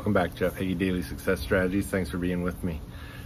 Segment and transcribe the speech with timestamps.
[0.00, 1.86] Welcome back, Jeff Hagee Daily Success Strategies.
[1.86, 2.80] Thanks for being with me.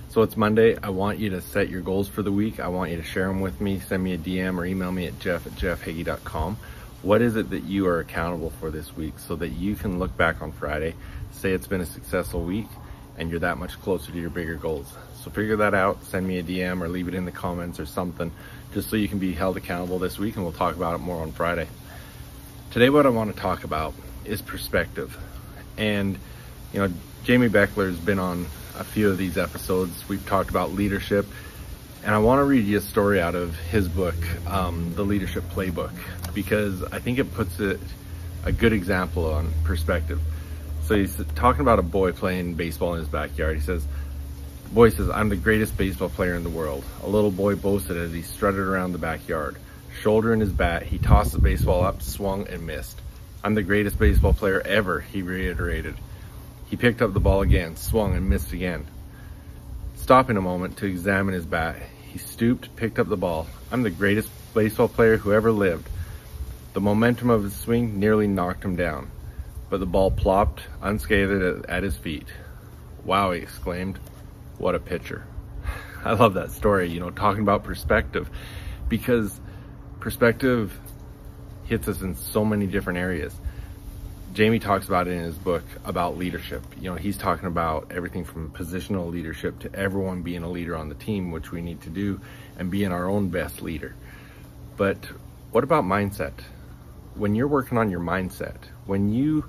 [0.09, 0.77] So it's Monday.
[0.83, 2.59] I want you to set your goals for the week.
[2.59, 3.79] I want you to share them with me.
[3.79, 6.57] Send me a DM or email me at jeff at jeffhagee.com.
[7.03, 10.17] What is it that you are accountable for this week so that you can look
[10.17, 10.97] back on Friday,
[11.31, 12.67] say it's been a successful week,
[13.17, 14.93] and you're that much closer to your bigger goals.
[15.23, 16.03] So figure that out.
[16.03, 18.33] Send me a DM or leave it in the comments or something
[18.73, 21.23] just so you can be held accountable this week and we'll talk about it more
[21.23, 21.69] on Friday.
[22.73, 23.95] Today, what I want to talk about
[24.25, 25.17] is perspective.
[25.79, 26.19] And,
[26.75, 26.93] you know,
[27.23, 28.47] Jamy Bechler has been on
[28.77, 30.07] a few of these episodes.
[30.09, 31.25] We've talked about leadership.
[32.05, 34.17] And I want to read you a story out of his book,
[34.49, 35.93] um, The Leadership Playbook,
[36.35, 37.81] because I think it puts it
[38.45, 40.21] a good example on perspective.
[40.83, 43.55] So he's talking about a boy playing baseball in his backyard.
[43.55, 43.87] He says,
[44.73, 46.85] boy says, I'm the greatest baseball player in the world.
[47.05, 49.57] A little boy boasted as he strutted around the backyard.
[50.03, 53.01] Shoulder in his bat, he tossed the baseball up, swung, and missed.
[53.45, 55.95] I'm the greatest baseball player ever, he reiterated.
[56.75, 58.85] He picked up the ball again, swung, and missed again.
[59.95, 61.77] Stopping a moment to examine his bat,
[62.11, 63.47] he stooped, picked up the ball.
[63.71, 65.89] I'm the greatest baseball player who ever lived.
[66.73, 69.13] The momentum of his swing nearly knocked him down
[69.71, 72.27] but the ball plopped unscathed at, his feet.
[73.05, 73.99] Wow, he exclaimed.
[74.59, 75.27] What a pitcher.
[76.05, 78.29] I love that story, you know, talking about perspective
[78.89, 79.41] because
[80.01, 80.77] perspective
[81.65, 83.35] hits us in so many different areas.
[84.35, 86.65] Jamy talks about it in his book about leadership.
[86.81, 90.89] You know, he's talking about everything from positional leadership to everyone being a leader on
[90.89, 92.21] the team, which we need to do,
[92.59, 93.95] and being our own best leader.
[94.77, 95.07] But
[95.53, 96.33] what about mindset?
[97.15, 99.49] When you're working on your mindset, when you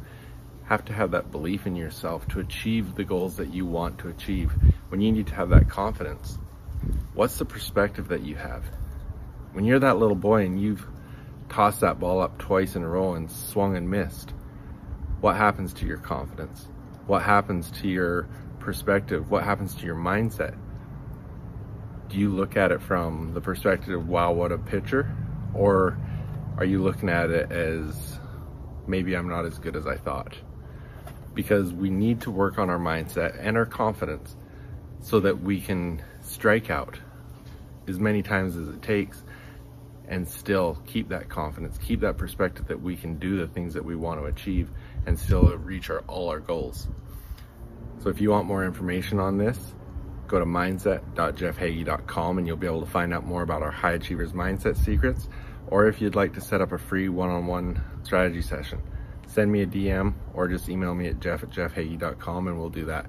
[0.66, 4.10] have to have that belief in yourself to achieve the goals that you want to
[4.10, 4.52] achieve,
[4.90, 6.38] when you need to have that confidence,
[7.16, 8.64] what's the perspective that you have?
[9.52, 10.86] When you're that little boy and you've
[11.50, 14.32] tossed that ball up twice in a row and swung and missed,
[15.26, 16.68] what happens to your confidence?
[17.08, 19.32] What happens to your perspective?
[19.32, 20.56] What happens to your mindset?
[22.10, 25.12] Do you look at it from the perspective of, wow, what a pitcher?
[25.56, 25.98] Or
[26.60, 28.20] are you looking at it as
[28.86, 30.38] maybe I'm not as good as I thought.
[31.34, 34.36] Because we need to work on our mindset and our confidence
[35.00, 37.00] so that we can strike out
[37.88, 39.24] as many times as it takes
[40.08, 43.84] and still keep that confidence, keep that perspective that we can do the things that
[43.84, 44.70] we want to achieve
[45.06, 46.88] and still reach our, all our goals.
[48.00, 49.74] So if you want more information on this,
[50.28, 54.34] go to mindset.jeffhagee.com and you'll be able to find out more about our high achievers
[54.34, 55.28] mindset secrets
[55.68, 58.82] or if you'd like to set up a free one-on-one strategy session,
[59.28, 62.86] send me a DM or just email me at jeff at jeffhagee.com and we'll do
[62.86, 63.08] that.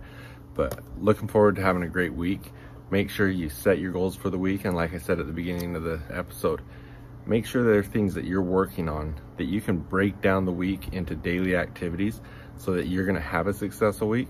[0.54, 2.52] But looking forward to having a great week.
[2.90, 4.64] Make sure you set your goals for the week.
[4.64, 6.62] And like I said at the beginning of the episode,
[7.26, 10.52] make sure there are things that you're working on that you can break down the
[10.52, 12.20] week into daily activities
[12.56, 14.28] so that you're going to have a successful week.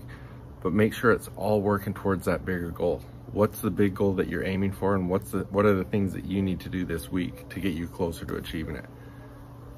[0.61, 3.01] But make sure it's all working towards that bigger goal
[3.33, 6.13] what's the big goal that you're aiming for and what's the what are the things
[6.13, 8.85] that you need to do this week to get you closer to achieving it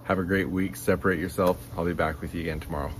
[0.03, 2.91] have a great week separate yourself i'll be back with you again tomorrow